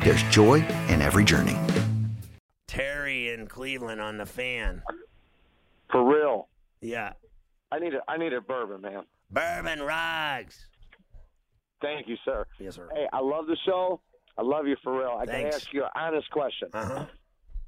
there's 0.00 0.22
joy 0.24 0.64
in 0.88 1.02
every 1.02 1.24
journey. 1.24 1.56
Terry 2.66 3.30
in 3.32 3.46
Cleveland 3.46 4.00
on 4.00 4.18
the 4.18 4.26
fan. 4.26 4.82
For 5.90 6.04
real. 6.04 6.48
Yeah. 6.80 7.12
I 7.72 7.78
need 7.78 7.94
a 7.94 8.00
I 8.08 8.16
need 8.16 8.32
a 8.32 8.40
bourbon, 8.40 8.80
man. 8.80 9.04
Bourbon 9.30 9.80
Rocks. 9.80 10.66
Thank 11.80 12.08
you, 12.08 12.16
sir. 12.24 12.44
Yes, 12.58 12.76
sir. 12.76 12.88
Hey, 12.92 13.06
I 13.12 13.20
love 13.20 13.46
the 13.46 13.56
show. 13.64 14.00
I 14.36 14.42
love 14.42 14.66
you 14.66 14.76
for 14.82 14.98
real. 14.98 15.18
I 15.20 15.26
Thanks. 15.26 15.44
gotta 15.44 15.56
ask 15.56 15.72
you 15.72 15.84
an 15.84 15.90
honest 15.94 16.30
question. 16.30 16.68
Uh-huh. 16.72 17.06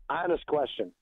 Honest 0.08 0.46
question. 0.46 0.92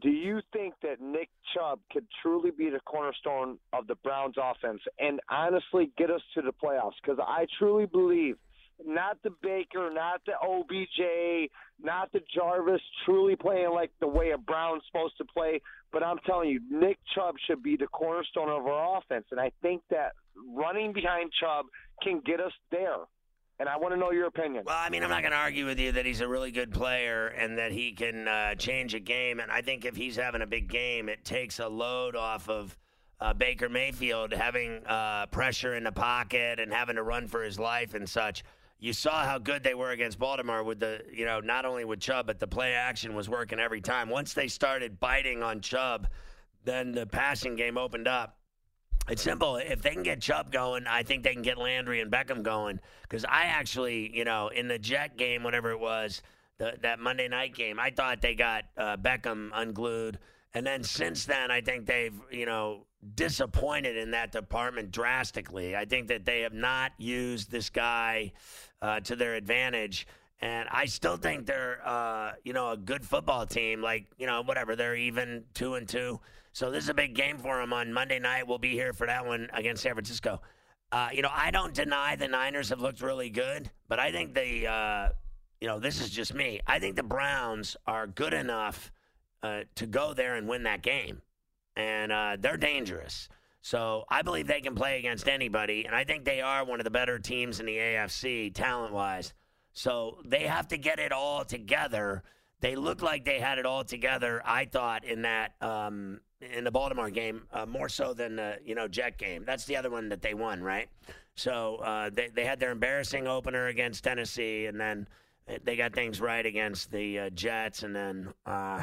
Do 0.00 0.10
you 0.10 0.40
think 0.52 0.74
that 0.82 1.00
Nick 1.00 1.28
Chubb 1.54 1.80
could 1.92 2.06
truly 2.22 2.50
be 2.50 2.70
the 2.70 2.80
cornerstone 2.80 3.58
of 3.72 3.86
the 3.86 3.96
Browns 3.96 4.36
offense 4.40 4.80
and 4.98 5.20
honestly 5.28 5.90
get 5.98 6.10
us 6.10 6.22
to 6.34 6.42
the 6.42 6.52
playoffs? 6.52 6.92
Because 7.02 7.18
I 7.20 7.46
truly 7.58 7.86
believe 7.86 8.36
not 8.86 9.18
the 9.22 9.30
Baker, 9.42 9.90
not 9.92 10.20
the 10.26 10.32
OBJ, 10.42 11.50
not 11.82 12.12
the 12.12 12.20
Jarvis 12.34 12.80
truly 13.04 13.36
playing 13.36 13.70
like 13.70 13.90
the 14.00 14.08
way 14.08 14.30
a 14.30 14.38
Brown's 14.38 14.82
supposed 14.90 15.16
to 15.18 15.24
play. 15.24 15.60
But 15.92 16.02
I'm 16.02 16.18
telling 16.26 16.50
you, 16.50 16.60
Nick 16.70 16.98
Chubb 17.14 17.34
should 17.46 17.62
be 17.62 17.76
the 17.76 17.86
cornerstone 17.86 18.48
of 18.48 18.66
our 18.66 18.98
offense. 18.98 19.26
And 19.30 19.40
I 19.40 19.50
think 19.62 19.82
that 19.90 20.12
running 20.54 20.92
behind 20.92 21.32
Chubb 21.40 21.66
can 22.02 22.20
get 22.24 22.40
us 22.40 22.52
there. 22.70 22.98
And 23.58 23.68
I 23.68 23.76
want 23.76 23.92
to 23.92 24.00
know 24.00 24.10
your 24.10 24.26
opinion. 24.26 24.64
Well, 24.66 24.78
I 24.78 24.88
mean, 24.88 25.02
I'm 25.02 25.10
not 25.10 25.20
going 25.20 25.32
to 25.32 25.38
argue 25.38 25.66
with 25.66 25.78
you 25.78 25.92
that 25.92 26.06
he's 26.06 26.22
a 26.22 26.28
really 26.28 26.50
good 26.50 26.72
player 26.72 27.28
and 27.28 27.58
that 27.58 27.72
he 27.72 27.92
can 27.92 28.26
uh, 28.26 28.54
change 28.54 28.94
a 28.94 29.00
game. 29.00 29.38
And 29.38 29.50
I 29.52 29.60
think 29.60 29.84
if 29.84 29.96
he's 29.96 30.16
having 30.16 30.40
a 30.40 30.46
big 30.46 30.68
game, 30.68 31.10
it 31.10 31.26
takes 31.26 31.58
a 31.58 31.68
load 31.68 32.16
off 32.16 32.48
of 32.48 32.74
uh, 33.20 33.34
Baker 33.34 33.68
Mayfield 33.68 34.32
having 34.32 34.80
uh, 34.86 35.26
pressure 35.26 35.74
in 35.74 35.84
the 35.84 35.92
pocket 35.92 36.58
and 36.58 36.72
having 36.72 36.96
to 36.96 37.02
run 37.02 37.28
for 37.28 37.42
his 37.42 37.58
life 37.58 37.92
and 37.92 38.08
such. 38.08 38.42
You 38.80 38.94
saw 38.94 39.24
how 39.24 39.38
good 39.38 39.62
they 39.62 39.74
were 39.74 39.90
against 39.90 40.18
Baltimore 40.18 40.64
with 40.64 40.80
the, 40.80 41.02
you 41.12 41.26
know, 41.26 41.40
not 41.40 41.66
only 41.66 41.84
with 41.84 42.00
Chubb, 42.00 42.26
but 42.26 42.38
the 42.38 42.46
play 42.46 42.72
action 42.72 43.14
was 43.14 43.28
working 43.28 43.60
every 43.60 43.82
time. 43.82 44.08
Once 44.08 44.32
they 44.32 44.48
started 44.48 44.98
biting 44.98 45.42
on 45.42 45.60
Chubb, 45.60 46.08
then 46.64 46.92
the 46.92 47.06
passing 47.06 47.56
game 47.56 47.76
opened 47.76 48.08
up. 48.08 48.38
It's 49.08 49.22
simple. 49.22 49.56
If 49.56 49.82
they 49.82 49.90
can 49.90 50.02
get 50.02 50.20
Chubb 50.22 50.50
going, 50.50 50.86
I 50.86 51.02
think 51.02 51.24
they 51.24 51.34
can 51.34 51.42
get 51.42 51.58
Landry 51.58 52.00
and 52.00 52.10
Beckham 52.10 52.42
going. 52.42 52.80
Because 53.02 53.24
I 53.26 53.44
actually, 53.44 54.16
you 54.16 54.24
know, 54.24 54.48
in 54.48 54.66
the 54.66 54.78
Jet 54.78 55.18
game, 55.18 55.42
whatever 55.42 55.72
it 55.72 55.80
was, 55.80 56.22
the, 56.58 56.74
that 56.82 57.00
Monday 57.00 57.28
night 57.28 57.54
game, 57.54 57.78
I 57.78 57.90
thought 57.90 58.22
they 58.22 58.34
got 58.34 58.64
uh, 58.78 58.96
Beckham 58.96 59.50
unglued. 59.52 60.18
And 60.54 60.66
then 60.66 60.82
since 60.82 61.26
then, 61.26 61.50
I 61.50 61.60
think 61.60 61.86
they've, 61.86 62.18
you 62.30 62.46
know, 62.46 62.86
disappointed 63.14 63.96
in 63.96 64.10
that 64.10 64.32
department 64.32 64.90
drastically. 64.90 65.76
I 65.76 65.84
think 65.84 66.08
that 66.08 66.24
they 66.24 66.40
have 66.40 66.52
not 66.52 66.92
used 66.98 67.50
this 67.50 67.70
guy 67.70 68.32
uh, 68.82 69.00
to 69.00 69.16
their 69.16 69.34
advantage. 69.34 70.06
And 70.40 70.68
I 70.70 70.86
still 70.86 71.16
think 71.16 71.46
they're, 71.46 71.80
uh, 71.86 72.32
you 72.44 72.52
know, 72.52 72.70
a 72.70 72.76
good 72.76 73.04
football 73.04 73.46
team. 73.46 73.80
Like, 73.80 74.06
you 74.18 74.26
know, 74.26 74.42
whatever. 74.42 74.74
They're 74.74 74.96
even 74.96 75.44
two 75.54 75.74
and 75.74 75.88
two. 75.88 76.20
So 76.52 76.70
this 76.70 76.84
is 76.84 76.90
a 76.90 76.94
big 76.94 77.14
game 77.14 77.38
for 77.38 77.58
them 77.58 77.72
on 77.72 77.92
Monday 77.92 78.18
night. 78.18 78.46
We'll 78.46 78.58
be 78.58 78.72
here 78.72 78.92
for 78.92 79.06
that 79.06 79.24
one 79.24 79.48
against 79.52 79.82
San 79.82 79.92
Francisco. 79.92 80.40
Uh, 80.90 81.10
you 81.12 81.22
know, 81.22 81.30
I 81.32 81.52
don't 81.52 81.72
deny 81.72 82.16
the 82.16 82.26
Niners 82.26 82.70
have 82.70 82.80
looked 82.80 83.00
really 83.00 83.30
good, 83.30 83.70
but 83.86 84.00
I 84.00 84.10
think 84.10 84.34
the, 84.34 84.66
uh, 84.66 85.08
you 85.60 85.68
know, 85.68 85.78
this 85.78 86.00
is 86.00 86.10
just 86.10 86.34
me. 86.34 86.60
I 86.66 86.80
think 86.80 86.96
the 86.96 87.04
Browns 87.04 87.76
are 87.86 88.08
good 88.08 88.34
enough 88.34 88.90
uh, 89.42 89.60
to 89.74 89.86
go 89.86 90.14
there 90.14 90.36
and 90.36 90.48
win 90.48 90.64
that 90.64 90.82
game, 90.82 91.22
and 91.76 92.12
uh, 92.12 92.36
they're 92.38 92.56
dangerous. 92.56 93.28
So 93.62 94.04
I 94.08 94.22
believe 94.22 94.46
they 94.46 94.60
can 94.60 94.74
play 94.74 94.98
against 94.98 95.28
anybody, 95.28 95.84
and 95.84 95.94
I 95.94 96.04
think 96.04 96.24
they 96.24 96.40
are 96.40 96.64
one 96.64 96.80
of 96.80 96.84
the 96.84 96.90
better 96.90 97.18
teams 97.18 97.60
in 97.60 97.66
the 97.66 97.76
AFC 97.76 98.54
talent 98.54 98.92
wise. 98.92 99.34
So 99.72 100.18
they 100.24 100.44
have 100.44 100.68
to 100.68 100.78
get 100.78 100.98
it 100.98 101.12
all 101.12 101.44
together. 101.44 102.22
They 102.60 102.74
looked 102.76 103.02
like 103.02 103.24
they 103.24 103.38
had 103.38 103.58
it 103.58 103.66
all 103.66 103.84
together. 103.84 104.42
I 104.44 104.64
thought 104.64 105.04
in 105.04 105.22
that 105.22 105.54
um, 105.60 106.20
in 106.40 106.64
the 106.64 106.70
Baltimore 106.70 107.10
game 107.10 107.42
uh, 107.52 107.66
more 107.66 107.88
so 107.88 108.14
than 108.14 108.36
the 108.36 108.58
you 108.64 108.74
know 108.74 108.88
Jet 108.88 109.18
game. 109.18 109.44
That's 109.46 109.64
the 109.64 109.76
other 109.76 109.90
one 109.90 110.08
that 110.08 110.22
they 110.22 110.34
won, 110.34 110.62
right? 110.62 110.88
So 111.34 111.76
uh, 111.76 112.10
they 112.10 112.28
they 112.28 112.44
had 112.44 112.60
their 112.60 112.70
embarrassing 112.70 113.26
opener 113.26 113.66
against 113.68 114.04
Tennessee, 114.04 114.66
and 114.66 114.80
then 114.80 115.06
they 115.64 115.76
got 115.76 115.92
things 115.92 116.20
right 116.20 116.44
against 116.44 116.90
the 116.90 117.18
uh, 117.18 117.30
Jets, 117.30 117.82
and 117.82 117.94
then 117.94 118.32
uh, 118.46 118.82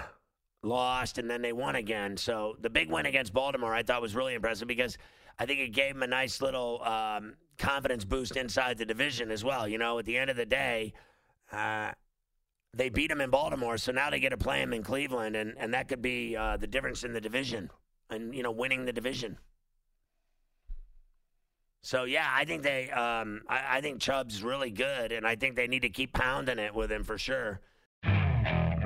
lost, 0.67 1.17
and 1.17 1.29
then 1.29 1.41
they 1.41 1.53
won 1.53 1.75
again. 1.75 2.17
So 2.17 2.55
the 2.61 2.69
big 2.69 2.91
win 2.91 3.05
against 3.05 3.33
Baltimore, 3.33 3.73
I 3.73 3.83
thought 3.83 4.01
was 4.01 4.15
really 4.15 4.35
impressive 4.35 4.67
because 4.67 4.97
I 5.39 5.45
think 5.45 5.59
it 5.59 5.69
gave 5.69 5.93
them 5.93 6.03
a 6.03 6.07
nice 6.07 6.41
little 6.41 6.83
um, 6.83 7.35
confidence 7.57 8.05
boost 8.05 8.35
inside 8.37 8.77
the 8.77 8.85
division 8.85 9.31
as 9.31 9.43
well. 9.43 9.67
You 9.67 9.77
know, 9.77 9.99
at 9.99 10.05
the 10.05 10.17
end 10.17 10.29
of 10.29 10.37
the 10.37 10.45
day. 10.45 10.93
Uh, 11.51 11.91
they 12.73 12.89
beat 12.89 13.07
them 13.07 13.21
in 13.21 13.29
Baltimore, 13.29 13.77
so 13.77 13.91
now 13.91 14.09
they 14.09 14.19
get 14.19 14.29
to 14.29 14.37
play 14.37 14.59
them 14.59 14.73
in 14.73 14.83
Cleveland, 14.83 15.35
and, 15.35 15.55
and 15.57 15.73
that 15.73 15.87
could 15.87 16.01
be 16.01 16.35
uh, 16.35 16.57
the 16.57 16.67
difference 16.67 17.03
in 17.03 17.13
the 17.13 17.21
division, 17.21 17.71
and 18.09 18.35
you 18.35 18.43
know, 18.43 18.51
winning 18.51 18.85
the 18.85 18.93
division. 18.93 19.37
So 21.81 22.03
yeah, 22.03 22.27
I 22.29 22.45
think 22.45 22.63
they, 22.63 22.89
um, 22.91 23.41
I, 23.47 23.77
I 23.77 23.81
think 23.81 24.01
Chubb's 24.01 24.43
really 24.43 24.71
good, 24.71 25.11
and 25.11 25.25
I 25.25 25.35
think 25.35 25.55
they 25.55 25.67
need 25.67 25.83
to 25.83 25.89
keep 25.89 26.13
pounding 26.13 26.59
it 26.59 26.75
with 26.75 26.91
him 26.91 27.03
for 27.03 27.17
sure. 27.17 27.61